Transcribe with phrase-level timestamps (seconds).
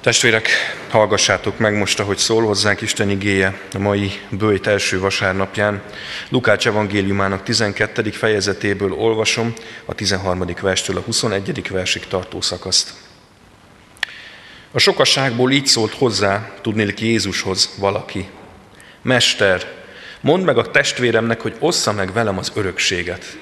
[0.00, 0.48] Testvérek,
[0.88, 5.82] hallgassátok meg most, ahogy szól hozzánk Isten igéje a mai bőjt első vasárnapján.
[6.28, 8.10] Lukács evangéliumának 12.
[8.10, 9.52] fejezetéből olvasom
[9.84, 10.44] a 13.
[10.60, 11.68] verstől a 21.
[11.70, 12.92] versig tartó szakaszt.
[14.72, 18.28] A sokasságból így szólt hozzá, tudnélik Jézushoz valaki.
[19.02, 19.66] Mester,
[20.20, 23.38] mondd meg a testvéremnek, hogy ossza meg velem az örökséget.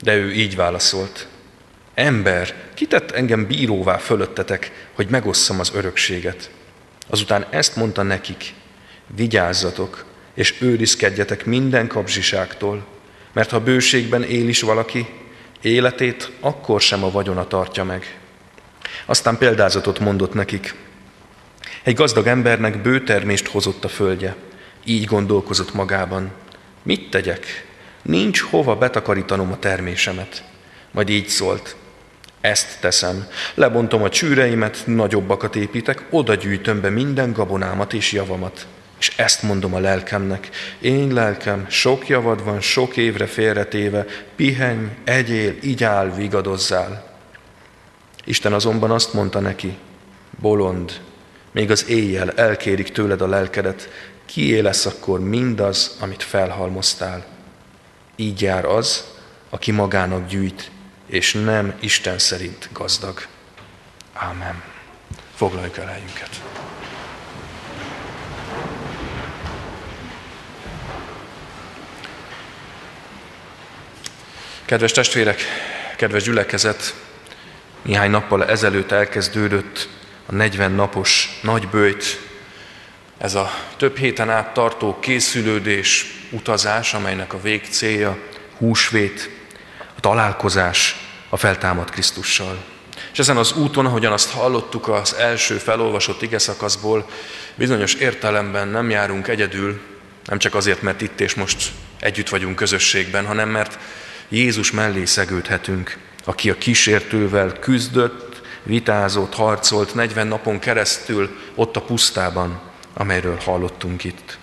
[0.00, 1.26] De ő így válaszolt.
[2.00, 6.50] Ember, kitett engem bíróvá fölöttetek, hogy megosszam az örökséget.
[7.08, 8.54] Azután ezt mondta nekik,
[9.16, 12.86] vigyázzatok, és őrizkedjetek minden kapzsiságtól,
[13.32, 15.06] mert ha bőségben él is valaki,
[15.60, 18.18] életét akkor sem a vagyona tartja meg.
[19.06, 20.74] Aztán példázatot mondott nekik.
[21.82, 24.36] Egy gazdag embernek bőtermést hozott a földje.
[24.84, 26.30] Így gondolkozott magában.
[26.82, 27.66] Mit tegyek?
[28.02, 30.44] Nincs hova betakarítanom a termésemet.
[30.90, 31.76] Majd így szólt.
[32.40, 33.26] Ezt teszem.
[33.54, 38.66] Lebontom a csűreimet, nagyobbakat építek, oda gyűjtöm be minden gabonámat és javamat.
[38.98, 40.48] És ezt mondom a lelkemnek.
[40.80, 47.18] Én lelkem, sok javad van, sok évre félretéve, pihenj, egyél, igyál, vigadozzál.
[48.24, 49.76] Isten azonban azt mondta neki,
[50.40, 51.00] bolond,
[51.52, 53.88] még az éjjel elkérik tőled a lelkedet,
[54.26, 57.24] kié lesz akkor mindaz, amit felhalmoztál.
[58.16, 59.04] Így jár az,
[59.50, 60.70] aki magának gyűjt,
[61.10, 63.26] és nem Isten szerint gazdag.
[64.12, 64.62] Ámen.
[65.34, 66.40] Foglaljuk el helyünket.
[74.64, 75.40] Kedves testvérek,
[75.96, 76.94] kedves gyülekezet,
[77.82, 79.88] néhány nappal ezelőtt elkezdődött
[80.26, 82.20] a 40 napos nagybőjt,
[83.18, 88.18] ez a több héten át tartó készülődés, utazás, amelynek a vég célja
[88.56, 89.30] húsvét,
[89.96, 90.99] a találkozás
[91.30, 92.64] a feltámad Krisztussal.
[93.12, 97.06] És ezen az úton, ahogyan azt hallottuk az első felolvasott igeszakaszból,
[97.54, 99.80] bizonyos értelemben nem járunk egyedül,
[100.26, 101.70] nem csak azért, mert itt és most
[102.00, 103.78] együtt vagyunk közösségben, hanem mert
[104.28, 112.60] Jézus mellé szegődhetünk, aki a kísértővel küzdött, vitázott, harcolt 40 napon keresztül ott a pusztában,
[112.94, 114.38] amelyről hallottunk itt.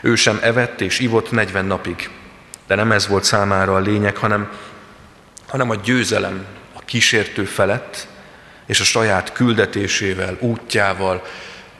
[0.00, 2.10] Ő sem evett és ivott 40 napig,
[2.66, 4.50] de nem ez volt számára a lényeg, hanem
[5.54, 8.06] hanem a győzelem a kísértő felett,
[8.66, 11.26] és a saját küldetésével, útjával,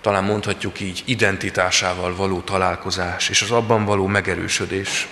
[0.00, 5.08] talán mondhatjuk így, identitásával való találkozás, és az abban való megerősödés.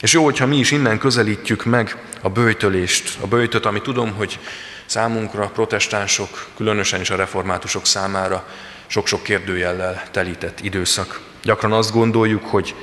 [0.00, 4.38] És jó, hogyha mi is innen közelítjük meg a bőjtölést, a bőjtöt, ami tudom, hogy
[4.86, 8.48] számunkra, protestánsok, különösen is a reformátusok számára
[8.86, 11.20] sok-sok kérdőjellel telített időszak.
[11.42, 12.74] Gyakran azt gondoljuk, hogy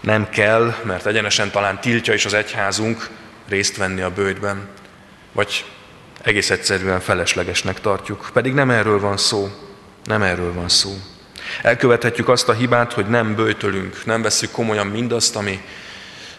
[0.00, 3.08] nem kell, mert egyenesen talán tiltja is az egyházunk,
[3.48, 4.68] részt venni a bőjtben,
[5.32, 5.64] vagy
[6.22, 8.30] egész egyszerűen feleslegesnek tartjuk.
[8.32, 9.50] Pedig nem erről van szó,
[10.04, 10.96] nem erről van szó.
[11.62, 15.60] Elkövethetjük azt a hibát, hogy nem bőjtölünk, nem veszük komolyan mindazt, ami,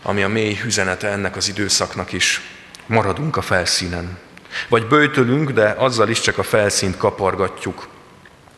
[0.01, 2.41] ami a mély üzenete ennek az időszaknak is.
[2.85, 4.17] Maradunk a felszínen.
[4.67, 7.87] Vagy bőjtölünk, de azzal is csak a felszínt kapargatjuk,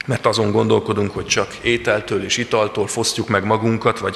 [0.06, 4.16] mert azon gondolkodunk, hogy csak ételtől és italtól fosztjuk meg magunkat, vagy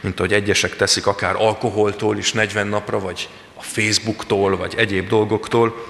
[0.00, 5.86] mint ahogy egyesek teszik, akár alkoholtól is 40 napra, vagy a Facebooktól, vagy egyéb dolgoktól,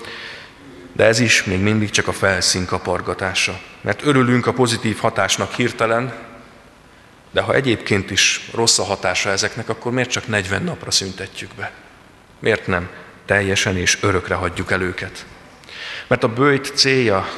[0.92, 3.60] de ez is még mindig csak a felszín kapargatása.
[3.80, 6.14] Mert örülünk a pozitív hatásnak hirtelen,
[7.30, 11.72] de ha egyébként is rossz a hatása ezeknek, akkor miért csak 40 napra szüntetjük be?
[12.38, 12.88] Miért nem
[13.26, 15.26] teljesen és örökre hagyjuk el őket?
[16.06, 17.28] Mert a bőjt célja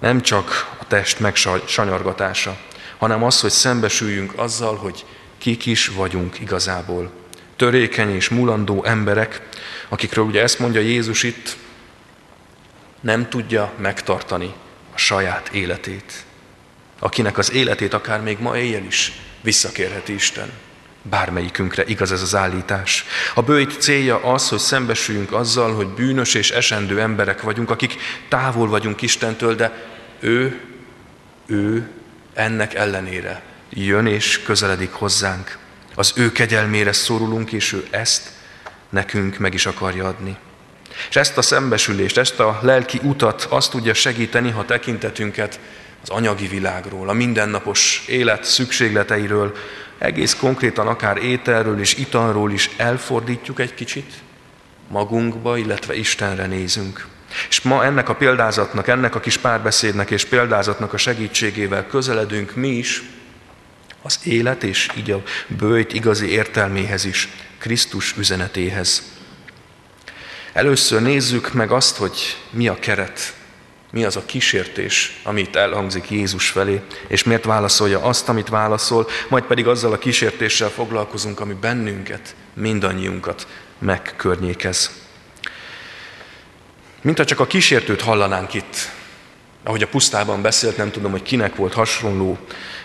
[0.00, 2.56] nem csak a test megsanyargatása,
[2.98, 5.04] hanem az, hogy szembesüljünk azzal, hogy
[5.38, 7.10] kik is vagyunk igazából.
[7.58, 9.40] Törékeny és mulandó emberek,
[9.88, 11.56] akikről ugye ezt mondja Jézus itt,
[13.00, 14.54] nem tudja megtartani
[14.94, 16.12] a saját életét.
[16.98, 20.50] Akinek az életét akár még ma éjjel is visszakérheti Isten.
[21.02, 23.04] Bármelyikünkre igaz ez az állítás.
[23.34, 27.96] A bőjt célja az, hogy szembesüljünk azzal, hogy bűnös és esendő emberek vagyunk, akik
[28.28, 29.86] távol vagyunk Istentől, de
[30.20, 30.60] ő,
[31.46, 31.88] ő
[32.34, 35.58] ennek ellenére jön és közeledik hozzánk.
[35.98, 38.30] Az ő kegyelmére szorulunk, és ő ezt
[38.88, 40.36] nekünk meg is akarja adni.
[41.08, 45.60] És ezt a szembesülést, ezt a lelki utat azt tudja segíteni, ha tekintetünket
[46.02, 49.56] az anyagi világról, a mindennapos élet szükségleteiről,
[49.98, 54.12] egész konkrétan akár ételről és italról is elfordítjuk egy kicsit,
[54.88, 57.06] magunkba, illetve Istenre nézünk.
[57.48, 62.68] És ma ennek a példázatnak, ennek a kis párbeszédnek és példázatnak a segítségével közeledünk mi
[62.68, 63.02] is
[64.08, 67.28] az élet és így a bőjt igazi értelméhez is,
[67.58, 69.02] Krisztus üzenetéhez.
[70.52, 73.34] Először nézzük meg azt, hogy mi a keret.
[73.90, 79.44] Mi az a kísértés, amit elhangzik Jézus felé, és miért válaszolja azt, amit válaszol, majd
[79.44, 83.46] pedig azzal a kísértéssel foglalkozunk, ami bennünket, mindannyiunkat
[83.78, 84.90] megkörnyékez.
[87.00, 88.90] Mint ha csak a kísértőt hallanánk itt,
[89.68, 92.38] ahogy a pusztában beszélt, nem tudom, hogy kinek volt hasonló,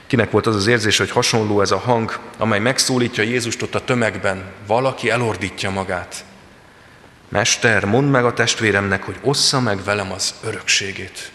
[0.07, 3.83] kinek volt az az érzés, hogy hasonló ez a hang, amely megszólítja Jézust ott a
[3.83, 4.44] tömegben.
[4.68, 6.25] Valaki elordítja magát.
[7.30, 11.31] Mester, mondd meg a testvéremnek, hogy ossza meg velem az örökségét.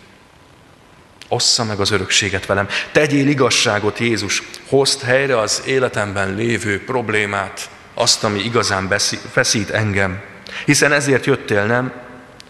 [1.28, 2.68] Ossza meg az örökséget velem.
[2.92, 4.42] Tegyél igazságot, Jézus.
[4.68, 8.94] Hozd helyre az életemben lévő problémát, azt, ami igazán
[9.32, 10.20] feszít engem.
[10.64, 12.06] Hiszen ezért jöttél, nem?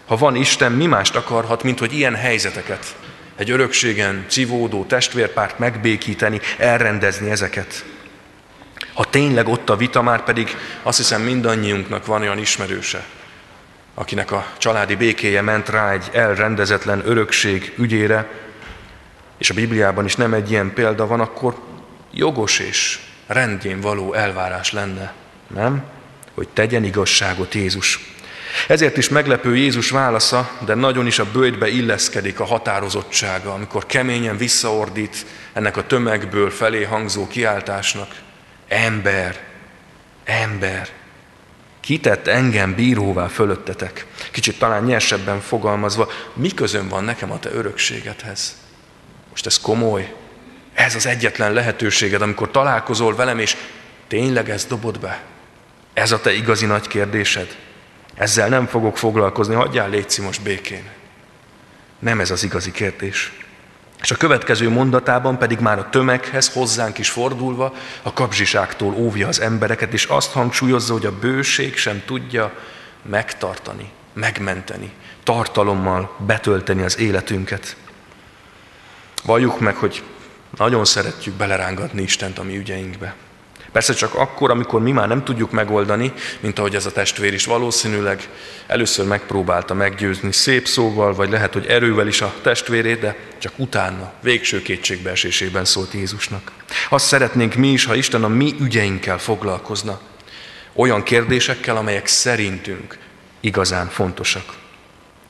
[0.09, 2.97] Ha van Isten, mi mást akarhat, mint hogy ilyen helyzeteket,
[3.37, 7.85] egy örökségen civódó testvérpárt megbékíteni, elrendezni ezeket.
[8.95, 13.05] Ha tényleg ott a vita, már pedig azt hiszem mindannyiunknak van olyan ismerőse,
[13.95, 18.31] akinek a családi békéje ment rá egy elrendezetlen örökség ügyére,
[19.39, 21.55] és a Bibliában is nem egy ilyen példa van, akkor
[22.13, 25.13] jogos és rendjén való elvárás lenne,
[25.55, 25.85] nem?
[26.35, 28.17] Hogy tegyen igazságot Jézus.
[28.69, 34.37] Ezért is meglepő Jézus válasza, de nagyon is a bőjtbe illeszkedik a határozottsága, amikor keményen
[34.37, 38.15] visszaordít ennek a tömegből felé hangzó kiáltásnak.
[38.69, 39.41] Ember,
[40.25, 40.89] ember,
[41.81, 44.07] kitett engem bíróvá fölöttetek.
[44.31, 48.57] Kicsit talán nyersebben fogalmazva, mi közön van nekem a te örökségedhez?
[49.31, 50.15] Most ez komoly.
[50.75, 53.57] Ez az egyetlen lehetőséged, amikor találkozol velem, és
[54.09, 55.23] tényleg ez dobod be?
[55.95, 57.57] Ez a te igazi nagy kérdésed?
[58.19, 60.89] Ezzel nem fogok foglalkozni, hagyjál légy most békén.
[61.99, 63.33] Nem ez az igazi kérdés.
[64.03, 69.41] És a következő mondatában pedig már a tömeghez, hozzánk is fordulva, a kapzsiságtól óvja az
[69.41, 72.53] embereket, és azt hangsúlyozza, hogy a bőség sem tudja
[73.03, 74.93] megtartani, megmenteni,
[75.23, 77.77] tartalommal betölteni az életünket.
[79.25, 80.03] Valljuk meg, hogy
[80.57, 83.15] nagyon szeretjük belerángatni Istent a mi ügyeinkbe.
[83.73, 87.45] Persze csak akkor, amikor mi már nem tudjuk megoldani, mint ahogy ez a testvér is
[87.45, 88.29] valószínűleg
[88.67, 94.13] először megpróbálta meggyőzni szép szóval, vagy lehet, hogy erővel is a testvérét, de csak utána,
[94.21, 96.53] végső kétségbeesésében szólt Jézusnak.
[96.89, 100.01] Azt szeretnénk mi is, ha Isten a mi ügyeinkkel foglalkozna.
[100.75, 102.99] Olyan kérdésekkel, amelyek szerintünk
[103.41, 104.55] igazán fontosak.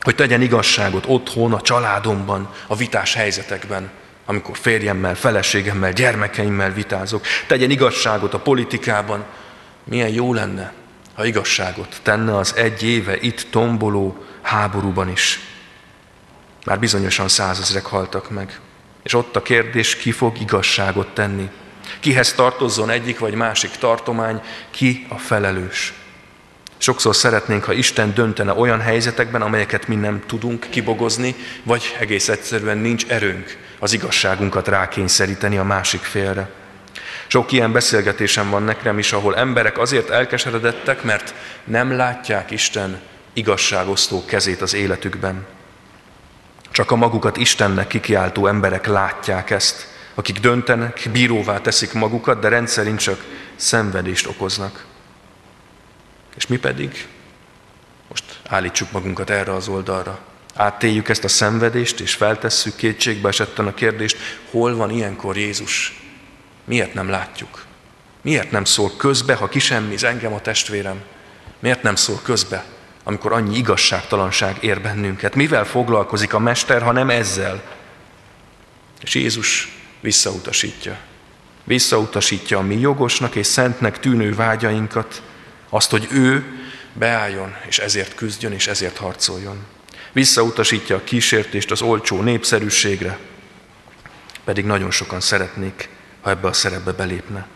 [0.01, 3.91] Hogy tegyen igazságot otthon, a családomban, a vitás helyzetekben,
[4.31, 7.25] amikor férjemmel, feleségemmel, gyermekeimmel vitázok.
[7.47, 9.25] Tegyen igazságot a politikában.
[9.85, 10.73] Milyen jó lenne,
[11.15, 15.41] ha igazságot tenne az egy éve itt tomboló háborúban is.
[16.65, 18.61] Már bizonyosan százezrek haltak meg.
[19.03, 21.51] És ott a kérdés, ki fog igazságot tenni.
[22.01, 24.41] Kihez tartozzon egyik vagy másik tartomány,
[24.71, 25.93] ki a felelős.
[26.79, 32.79] Sokszor szeretnénk, ha Isten döntene olyan helyzetekben, amelyeket mi nem tudunk kibogozni, vagy egész egyszerűen
[32.79, 36.51] nincs erőnk az igazságunkat rákényszeríteni a másik félre.
[37.27, 41.35] Sok ilyen beszélgetésem van nekem is, ahol emberek azért elkeseredettek, mert
[41.65, 43.01] nem látják Isten
[43.33, 45.47] igazságosztó kezét az életükben.
[46.71, 52.99] Csak a magukat Istennek kikiáltó emberek látják ezt, akik döntenek, bíróvá teszik magukat, de rendszerint
[52.99, 53.25] csak
[53.57, 54.85] szenvedést okoznak.
[56.37, 57.07] És mi pedig
[58.09, 60.19] most állítsuk magunkat erre az oldalra.
[60.59, 64.17] Áttéljük ezt a szenvedést, és feltesszük kétségbe esetten a kérdést,
[64.51, 66.01] hol van ilyenkor Jézus?
[66.65, 67.65] Miért nem látjuk?
[68.23, 71.03] Miért nem szól közbe, ha kisemmiz engem a testvérem?
[71.59, 72.65] Miért nem szól közbe,
[73.05, 75.35] amikor annyi igazságtalanság ér bennünket?
[75.35, 77.63] Mivel foglalkozik a Mester, ha nem ezzel?
[79.01, 80.99] És Jézus visszautasítja.
[81.65, 85.23] Visszautasítja a mi jogosnak és szentnek tűnő vágyainkat,
[85.69, 86.45] azt, hogy ő
[86.93, 89.77] beálljon, és ezért küzdjön, és ezért harcoljon.
[90.19, 93.19] Visszautasítja a kísértést az olcsó népszerűségre,
[94.45, 95.89] pedig nagyon sokan szeretnék,
[96.21, 97.47] ha ebbe a szerepbe belépne.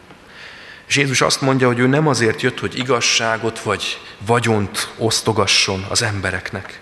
[0.86, 6.02] És Jézus azt mondja, hogy ő nem azért jött, hogy igazságot vagy vagyont osztogasson az
[6.02, 6.80] embereknek,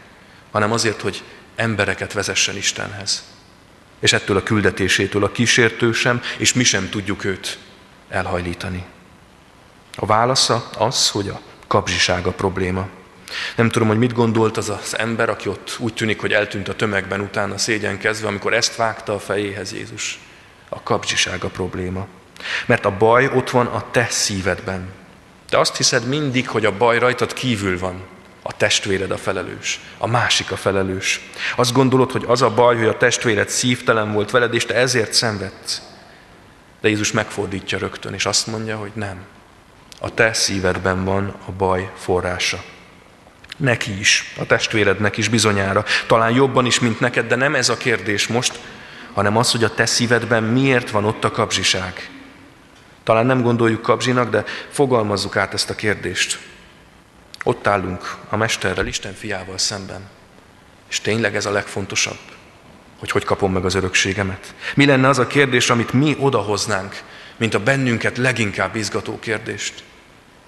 [0.50, 1.22] hanem azért, hogy
[1.56, 3.24] embereket vezessen Istenhez.
[4.00, 7.58] És ettől a küldetésétől a kísértő sem, és mi sem tudjuk őt
[8.08, 8.84] elhajlítani.
[9.96, 12.88] A válasza az, hogy a kapzsiság a probléma.
[13.56, 16.74] Nem tudom, hogy mit gondolt az az ember, aki ott úgy tűnik, hogy eltűnt a
[16.74, 20.18] tömegben utána szégyenkezve, amikor ezt vágta a fejéhez Jézus.
[20.68, 22.06] A kapzsiság a probléma.
[22.66, 24.88] Mert a baj ott van a te szívedben.
[25.48, 28.02] Te azt hiszed mindig, hogy a baj rajtad kívül van.
[28.42, 31.20] A testvéred a felelős, a másik a felelős.
[31.56, 35.12] Azt gondolod, hogy az a baj, hogy a testvéred szívtelen volt veled, és te ezért
[35.12, 35.82] szenvedsz.
[36.80, 39.24] De Jézus megfordítja rögtön, és azt mondja, hogy nem
[40.00, 42.62] a te szívedben van a baj forrása.
[43.56, 45.84] Neki is, a testvérednek is bizonyára.
[46.06, 48.60] Talán jobban is, mint neked, de nem ez a kérdés most,
[49.12, 52.10] hanem az, hogy a te szívedben miért van ott a kapzsiság.
[53.04, 56.38] Talán nem gondoljuk kapzsinak, de fogalmazzuk át ezt a kérdést.
[57.44, 60.08] Ott állunk a Mesterrel, Isten fiával szemben.
[60.90, 62.18] És tényleg ez a legfontosabb,
[62.98, 64.54] hogy hogy kapom meg az örökségemet.
[64.74, 67.02] Mi lenne az a kérdés, amit mi odahoznánk,
[67.36, 69.82] mint a bennünket leginkább izgató kérdést?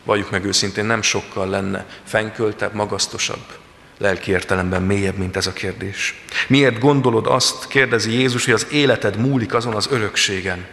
[0.05, 3.45] Valljuk meg őszintén, nem sokkal lenne fenyköltebb, magasztosabb,
[3.99, 6.15] lelki értelemben mélyebb, mint ez a kérdés.
[6.49, 10.67] Miért gondolod azt, kérdezi Jézus, hogy az életed múlik azon az örökségen?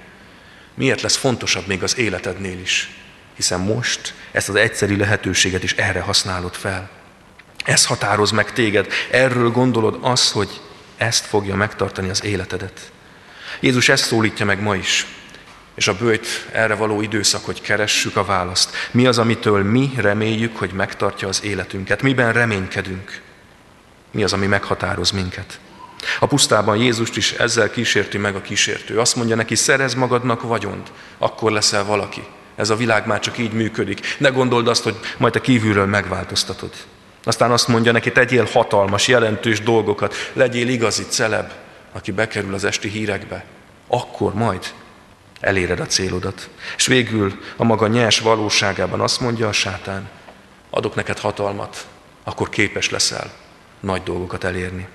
[0.74, 2.90] Miért lesz fontosabb még az életednél is?
[3.36, 6.90] Hiszen most ezt az egyszerű lehetőséget is erre használod fel.
[7.66, 8.88] Ez határoz meg téged.
[9.12, 10.62] Erről gondolod azt, hogy
[10.98, 12.92] ezt fogja megtartani az életedet.
[13.60, 15.06] Jézus ezt szólítja meg ma is.
[15.80, 18.76] És a bőjt erre való időszak, hogy keressük a választ.
[18.92, 22.02] Mi az, amitől mi reméljük, hogy megtartja az életünket?
[22.02, 23.22] Miben reménykedünk?
[24.12, 25.60] Mi az, ami meghatároz minket?
[26.20, 29.00] A pusztában Jézust is ezzel kísérti meg a kísértő.
[29.00, 32.24] Azt mondja neki, szerez magadnak vagyont, akkor leszel valaki.
[32.56, 34.16] Ez a világ már csak így működik.
[34.18, 36.72] Ne gondold azt, hogy majd te kívülről megváltoztatod.
[37.24, 41.52] Aztán azt mondja neki, tegyél hatalmas, jelentős dolgokat, legyél igazi celeb,
[41.92, 43.46] aki bekerül az esti hírekbe.
[43.88, 44.74] Akkor majd
[45.40, 46.50] eléred a célodat.
[46.76, 50.10] És végül a maga nyers valóságában azt mondja a sátán,
[50.70, 51.88] adok neked hatalmat,
[52.24, 53.34] akkor képes leszel
[53.80, 54.88] nagy dolgokat elérni.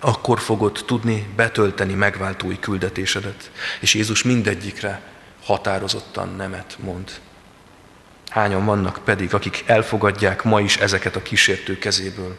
[0.00, 3.50] Akkor fogod tudni betölteni megváltói küldetésedet.
[3.80, 5.00] És Jézus mindegyikre
[5.44, 7.10] határozottan nemet mond.
[8.28, 12.38] Hányan vannak pedig, akik elfogadják ma is ezeket a kísértő kezéből.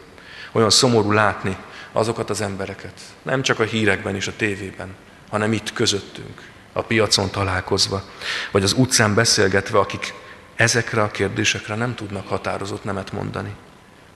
[0.52, 1.56] Olyan szomorú látni
[1.92, 4.94] azokat az embereket, nem csak a hírekben és a tévében,
[5.30, 6.42] hanem itt közöttünk,
[6.72, 8.02] a piacon találkozva,
[8.50, 10.14] vagy az utcán beszélgetve, akik
[10.54, 13.54] ezekre a kérdésekre nem tudnak határozott nemet mondani,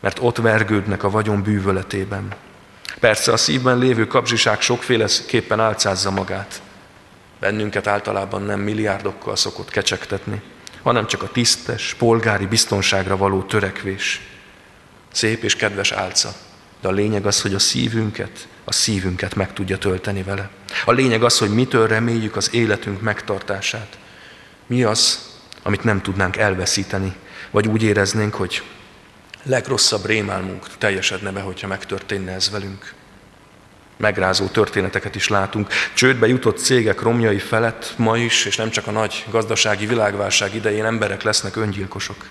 [0.01, 2.35] mert ott vergődnek a vagyon bűvöletében.
[3.01, 6.63] Persze a szívben lévő kapzsiság sokféleképpen álcázza magát.
[7.41, 10.43] Bennünket általában nem milliárdokkal szokott kecsegtetni,
[10.83, 14.21] hanem csak a tisztes, polgári biztonságra való törekvés.
[15.13, 16.33] Szép és kedves álca,
[16.81, 20.51] de a lényeg az, hogy a szívünket, a szívünket meg tudja tölteni vele.
[20.85, 23.99] A lényeg az, hogy mitől reméljük az életünk megtartását.
[24.67, 27.15] Mi az, amit nem tudnánk elveszíteni,
[27.51, 28.63] vagy úgy éreznénk, hogy
[29.43, 32.93] legrosszabb rémálmunk teljesedne be, hogyha megtörténne ez velünk.
[33.97, 35.69] Megrázó történeteket is látunk.
[35.95, 40.85] Csődbe jutott cégek romjai felett ma is, és nem csak a nagy gazdasági világválság idején
[40.85, 42.29] emberek lesznek öngyilkosok.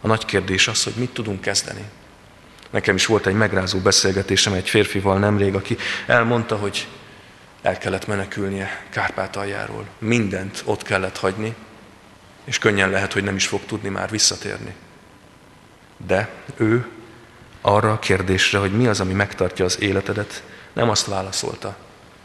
[0.00, 1.84] A nagy kérdés az, hogy mit tudunk kezdeni.
[2.74, 5.76] Nekem is volt egy megrázó beszélgetésem egy férfival nemrég, aki
[6.06, 6.88] elmondta, hogy
[7.62, 9.86] el kellett menekülnie Kárpátaljáról.
[9.98, 11.54] Mindent ott kellett hagyni,
[12.44, 14.74] és könnyen lehet, hogy nem is fog tudni már visszatérni.
[16.06, 16.86] De ő
[17.60, 21.76] arra a kérdésre, hogy mi az, ami megtartja az életedet, nem azt válaszolta,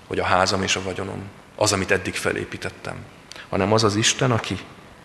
[0.08, 1.24] hogy a házam és a vagyonom,
[1.56, 2.96] az, amit eddig felépítettem,
[3.50, 4.60] hanem az az Isten, aki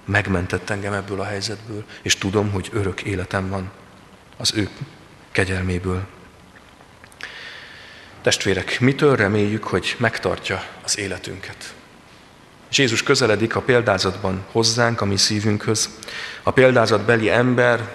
[0.05, 3.71] megmentett engem ebből a helyzetből, és tudom, hogy örök életem van
[4.37, 4.69] az ő
[5.35, 6.03] kegyelméből.
[8.23, 11.75] Testvérek, mitől reméljük, hogy megtartja az életünket?
[12.71, 15.89] És Jézus közeledik a példázatban hozzánk, a mi szívünkhöz.
[16.43, 17.93] A példázatbeli ember,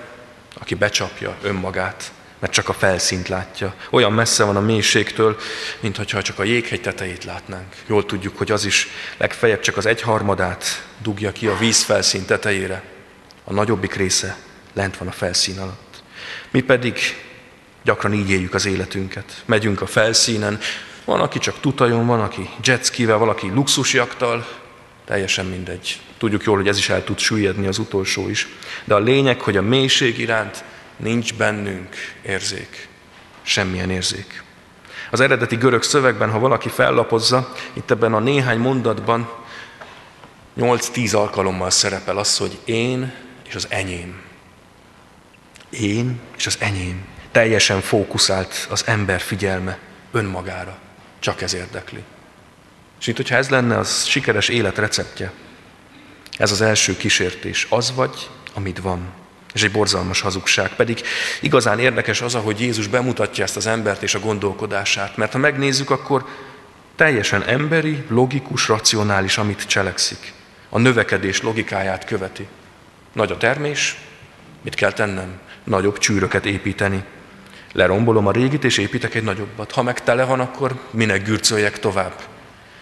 [0.59, 3.73] aki becsapja önmagát, mert csak a felszínt látja.
[3.89, 5.37] Olyan messze van a mélységtől,
[5.79, 7.75] mintha csak a jéghegy tetejét látnánk.
[7.87, 12.83] Jól tudjuk, hogy az is legfeljebb csak az egyharmadát dugja ki a víz felszín tetejére.
[13.43, 14.37] A nagyobbik része
[14.73, 16.03] lent van a felszín alatt.
[16.51, 16.99] Mi pedig
[17.83, 19.43] gyakran így éljük az életünket.
[19.45, 20.59] Megyünk a felszínen,
[21.05, 24.47] van, aki csak tutajon, van, aki jetskivel, valaki luxusjaktal,
[25.05, 25.99] teljesen mindegy.
[26.17, 28.47] Tudjuk jól, hogy ez is el tud süllyedni az utolsó is.
[28.83, 30.63] De a lényeg, hogy a mélység iránt
[30.97, 32.87] nincs bennünk érzék,
[33.41, 34.43] semmilyen érzék.
[35.11, 39.29] Az eredeti görög szövegben, ha valaki fellapozza, itt ebben a néhány mondatban
[40.57, 43.13] 8-10 alkalommal szerepel az, hogy én
[43.47, 44.21] és az enyém.
[45.69, 47.05] Én és az enyém.
[47.31, 49.77] Teljesen fókuszált az ember figyelme
[50.11, 50.77] önmagára.
[51.19, 52.03] Csak ez érdekli.
[52.99, 55.31] És itt, hogyha ez lenne az sikeres élet receptje,
[56.37, 57.67] ez az első kísértés.
[57.69, 59.07] Az vagy, amit van.
[59.53, 60.75] És egy borzalmas hazugság.
[60.75, 61.01] Pedig
[61.41, 65.17] igazán érdekes az, ahogy Jézus bemutatja ezt az embert és a gondolkodását.
[65.17, 66.25] Mert ha megnézzük, akkor
[66.95, 70.33] teljesen emberi, logikus, racionális, amit cselekszik.
[70.69, 72.47] A növekedés logikáját követi.
[73.13, 73.97] Nagy a termés,
[74.61, 75.39] mit kell tennem?
[75.63, 77.03] Nagyobb csűröket építeni.
[77.73, 79.71] Lerombolom a régit, és építek egy nagyobbat.
[79.71, 82.13] Ha meg tele van, akkor minek gürcöljek tovább?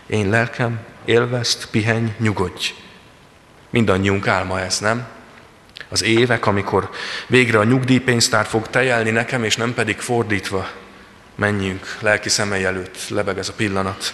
[0.08, 2.74] Én lelkem, élvezt, pihenj, nyugodj.
[3.70, 5.08] Mindannyiunk álma ez, nem?
[5.90, 6.90] Az évek, amikor
[7.28, 10.70] végre a nyugdíjpénztár fog tejelni nekem, és nem pedig fordítva,
[11.36, 14.14] menjünk, lelki szemei előtt lebeg ez a pillanat.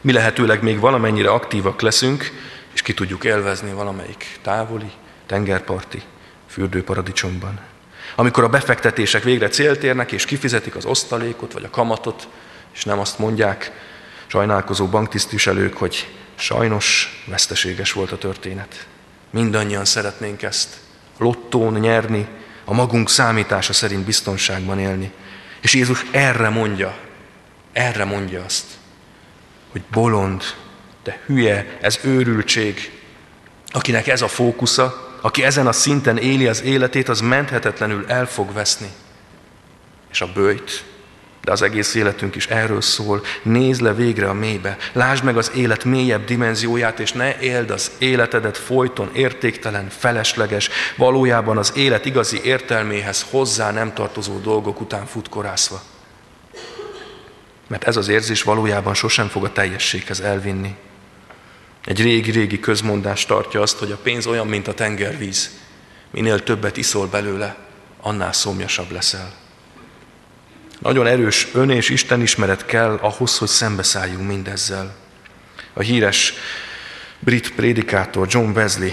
[0.00, 2.30] Mi lehetőleg még valamennyire aktívak leszünk,
[2.72, 4.90] és ki tudjuk élvezni valamelyik távoli,
[5.26, 6.02] tengerparti
[6.46, 7.73] fürdőparadicsomban.
[8.14, 12.28] Amikor a befektetések végre célt érnek, és kifizetik az osztalékot, vagy a kamatot,
[12.74, 13.72] és nem azt mondják
[14.26, 18.86] sajnálkozó banktisztviselők, hogy sajnos veszteséges volt a történet.
[19.30, 20.76] Mindannyian szeretnénk ezt.
[21.18, 22.26] Lottón nyerni,
[22.64, 25.12] a magunk számítása szerint biztonságban élni.
[25.60, 26.96] És Jézus erre mondja,
[27.72, 28.64] erre mondja azt,
[29.70, 30.42] hogy bolond,
[31.02, 33.00] de hülye, ez őrültség,
[33.66, 38.52] akinek ez a fókusza, aki ezen a szinten éli az életét, az menthetetlenül el fog
[38.52, 38.88] veszni.
[40.10, 40.84] És a bőjt,
[41.42, 43.22] de az egész életünk is erről szól.
[43.42, 47.90] Nézd le végre a mélybe, lásd meg az élet mélyebb dimenzióját, és ne éld az
[47.98, 55.82] életedet folyton értéktelen, felesleges, valójában az élet igazi értelméhez hozzá nem tartozó dolgok után futkorászva.
[57.66, 60.76] Mert ez az érzés valójában sosem fog a teljességhez elvinni.
[61.84, 65.50] Egy régi-régi közmondás tartja azt, hogy a pénz olyan, mint a tengervíz.
[66.10, 67.56] Minél többet iszol belőle,
[68.00, 69.32] annál szomjasabb leszel.
[70.78, 74.96] Nagyon erős ön- és Isten ismeret kell ahhoz, hogy szembeszálljunk mindezzel.
[75.72, 76.34] A híres
[77.18, 78.90] brit prédikátor John Wesley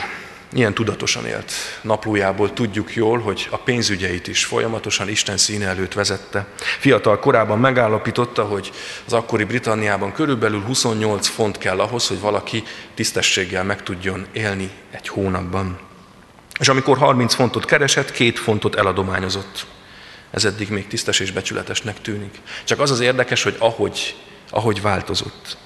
[0.53, 1.51] ilyen tudatosan élt.
[1.81, 6.47] Naplójából tudjuk jól, hogy a pénzügyeit is folyamatosan Isten színe előtt vezette.
[6.79, 8.71] Fiatal korában megállapította, hogy
[9.05, 15.07] az akkori Britanniában körülbelül 28 font kell ahhoz, hogy valaki tisztességgel meg tudjon élni egy
[15.07, 15.79] hónapban.
[16.59, 19.65] És amikor 30 fontot keresett, két fontot eladományozott.
[20.31, 22.39] Ez eddig még tisztes és becsületesnek tűnik.
[22.63, 24.15] Csak az az érdekes, hogy ahogy,
[24.49, 25.57] ahogy változott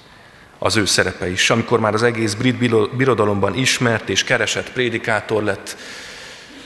[0.66, 1.50] az ő szerepe is.
[1.50, 2.56] Amikor már az egész brit
[2.96, 5.76] birodalomban ismert és keresett prédikátor lett,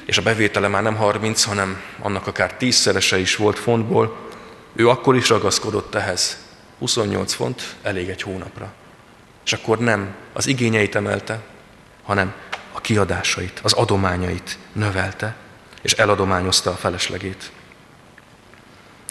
[0.04, 4.16] és a bevétele már nem 30, hanem annak akár tízszerese is volt fontból,
[4.74, 6.38] ő akkor is ragaszkodott ehhez.
[6.78, 8.72] 28 font elég egy hónapra.
[9.44, 11.40] És akkor nem az igényeit emelte,
[12.02, 12.32] hanem
[12.72, 15.34] a kiadásait, az adományait növelte,
[15.82, 17.50] és eladományozta a feleslegét.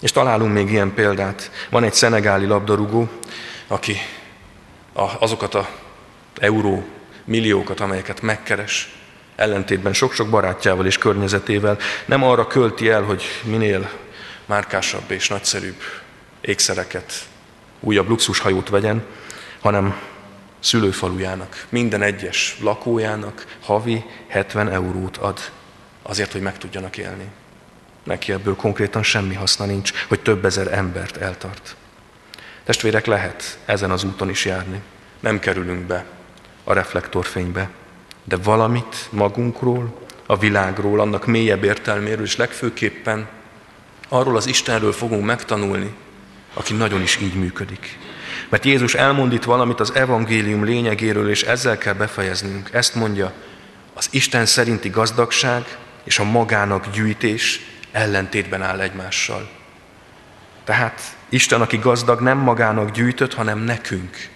[0.02, 1.52] És találunk még ilyen példát.
[1.70, 3.10] Van egy szenegáli labdarúgó,
[3.68, 3.98] aki
[5.20, 5.70] azokat a
[6.40, 6.86] euró
[7.24, 8.94] milliókat, amelyeket megkeres,
[9.36, 13.90] ellentétben sok-sok barátjával és környezetével nem arra költi el, hogy minél
[14.46, 15.82] márkásabb és nagyszerűbb
[16.42, 17.14] ékszereket,
[17.80, 19.06] újabb luxushajót vegyen,
[19.60, 20.00] hanem
[20.60, 25.40] szülőfalujának, minden egyes lakójának havi 70 eurót ad
[26.02, 27.28] azért, hogy meg tudjanak élni.
[28.04, 31.76] Neki ebből konkrétan semmi haszna nincs, hogy több ezer embert eltart.
[32.70, 34.82] Testvérek, lehet ezen az úton is járni.
[35.20, 36.06] Nem kerülünk be
[36.64, 37.70] a reflektorfénybe,
[38.24, 43.28] de valamit magunkról, a világról, annak mélyebb értelméről, és legfőképpen
[44.10, 45.94] arról az Istenről fogunk megtanulni,
[46.54, 47.98] aki nagyon is így működik.
[48.50, 52.70] Mert Jézus elmond itt valamit az evangélium lényegéről, és ezzel kell befejeznünk.
[52.74, 53.32] Ezt mondja,
[53.94, 59.59] az Isten szerinti gazdagság és a magának gyűjtés ellentétben áll egymással.
[60.70, 64.30] Tehát Isten, aki gazdag, nem magának gyűjtött, hanem nekünk.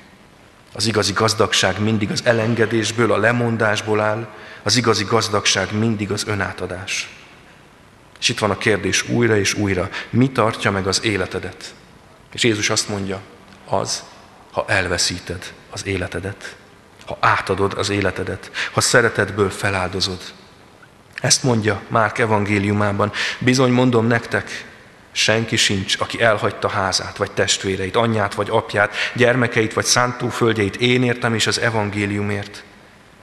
[0.74, 4.28] Az igazi gazdagság mindig az elengedésből, a lemondásból áll,
[4.64, 7.10] az igazi gazdagság mindig az önátadás.
[8.20, 11.74] És itt van a kérdés újra és újra, mi tartja meg az életedet?
[12.32, 13.22] És Jézus azt mondja,
[13.66, 14.04] az,
[14.52, 16.56] ha elveszíted az életedet,
[17.06, 20.22] ha átadod az életedet, ha szeretetből feláldozod.
[21.22, 23.12] Ezt mondja Márk evangéliumában.
[23.40, 24.72] Bizony mondom nektek,
[25.16, 31.34] senki sincs, aki elhagyta házát, vagy testvéreit, anyját, vagy apját, gyermekeit, vagy szántóföldjeit én értem
[31.34, 32.64] és az evangéliumért,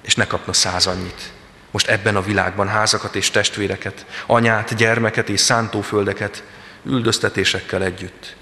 [0.02, 1.32] és ne kapna száz annyit.
[1.70, 6.44] Most ebben a világban házakat és testvéreket, anyát, gyermeket és szántóföldeket,
[6.84, 8.36] üldöztetésekkel együtt,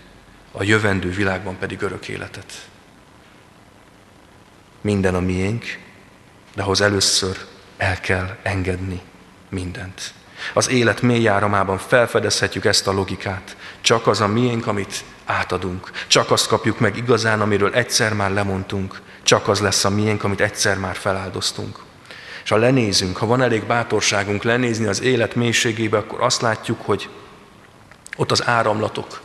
[0.53, 2.53] a jövendő világban pedig örök életet.
[4.81, 5.79] Minden a miénk,
[6.55, 7.37] de ahhoz először
[7.77, 9.01] el kell engedni
[9.49, 10.13] mindent.
[10.55, 13.57] Az élet mély áramában felfedezhetjük ezt a logikát.
[13.81, 15.91] Csak az a miénk, amit átadunk.
[16.07, 19.01] Csak azt kapjuk meg igazán, amiről egyszer már lemondtunk.
[19.23, 21.79] Csak az lesz a miénk, amit egyszer már feláldoztunk.
[22.45, 27.09] És ha lenézünk, ha van elég bátorságunk lenézni az élet mélységébe, akkor azt látjuk, hogy
[28.17, 29.21] ott az áramlatok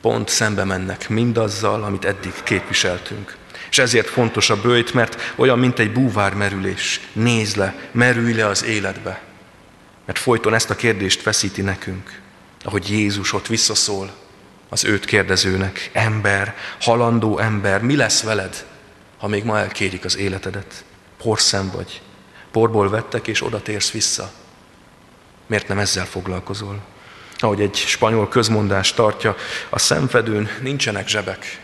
[0.00, 3.36] pont szembe mennek mindazzal, amit eddig képviseltünk.
[3.70, 7.00] És ezért fontos a bőjt, mert olyan, mint egy búvár merülés.
[7.12, 9.22] Nézd le, merülj le az életbe.
[10.04, 12.20] Mert folyton ezt a kérdést veszíti nekünk,
[12.62, 14.14] ahogy Jézus ott visszaszól
[14.68, 15.90] az őt kérdezőnek.
[15.92, 18.66] Ember, halandó ember, mi lesz veled,
[19.18, 20.84] ha még ma elkérik az életedet?
[21.18, 22.02] Porszem vagy,
[22.50, 24.32] Porból vettek, és oda térsz vissza.
[25.46, 26.80] Miért nem ezzel foglalkozol?
[27.38, 29.36] Ahogy egy spanyol közmondás tartja,
[29.68, 31.60] a szemfedőn nincsenek zsebek,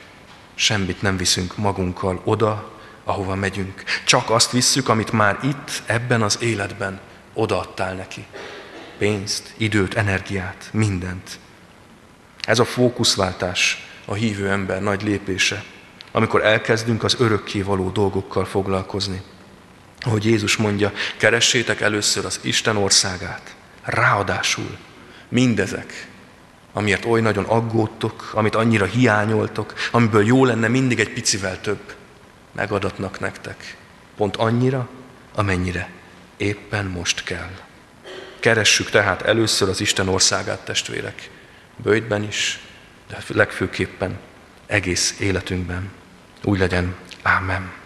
[0.55, 2.70] semmit nem viszünk magunkkal oda,
[3.05, 3.85] ahova megyünk.
[4.05, 7.00] Csak azt visszük, amit már itt, ebben az életben
[7.35, 8.27] odaadtál neki.
[8.99, 11.38] Pénzt, időt, energiát, mindent.
[12.40, 15.64] Ez a fókuszváltás a hívő ember nagy lépése,
[16.12, 19.23] amikor elkezdünk az örökké való dolgokkal foglalkozni.
[20.01, 24.79] Ahogy Jézus mondja, keressétek először az Isten országát, ráadásul
[25.29, 26.09] mindezek,
[26.73, 31.95] amiért oly nagyon aggódtok, amit annyira hiányoltok, amiből jó lenne mindig egy picivel több,
[32.53, 33.77] megadatnak nektek.
[34.16, 34.88] Pont annyira,
[35.35, 36.00] amennyire
[36.40, 37.50] éppen most kell.
[38.38, 41.31] Keressük tehát először az Isten országát, testvérek,
[41.76, 42.59] bőjtben is,
[43.09, 44.18] de legfőképpen
[44.66, 45.90] egész életünkben.
[46.44, 46.94] Úgy legyen.
[47.22, 47.80] Ámen.